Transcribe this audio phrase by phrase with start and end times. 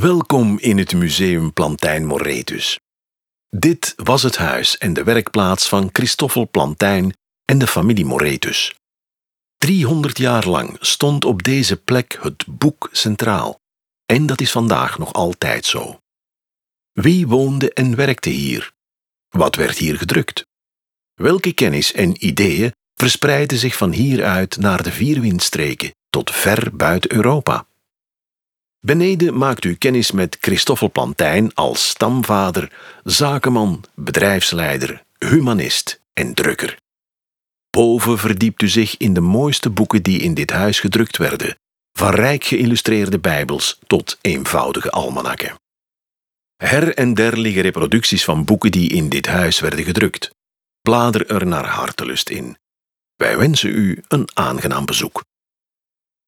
[0.00, 2.78] Welkom in het Museum Plantijn Moretus.
[3.48, 8.74] Dit was het huis en de werkplaats van Christoffel Plantijn en de familie Moretus.
[9.56, 13.60] 300 jaar lang stond op deze plek het boek centraal.
[14.06, 15.98] En dat is vandaag nog altijd zo.
[16.92, 18.72] Wie woonde en werkte hier?
[19.28, 20.46] Wat werd hier gedrukt?
[21.14, 27.12] Welke kennis en ideeën verspreidden zich van hieruit naar de vier windstreken tot ver buiten
[27.12, 27.66] Europa?
[28.84, 32.72] Beneden maakt u kennis met Christoffel Plantijn als stamvader,
[33.04, 36.78] zakenman, bedrijfsleider, humanist en drukker.
[37.70, 41.56] Boven verdiept u zich in de mooiste boeken die in dit huis gedrukt werden,
[41.92, 45.54] van rijk geïllustreerde bijbels tot eenvoudige almanakken.
[46.56, 50.30] Her en der liggen reproducties van boeken die in dit huis werden gedrukt.
[50.80, 52.56] Blader er naar hartelust in.
[53.16, 55.22] Wij wensen u een aangenaam bezoek.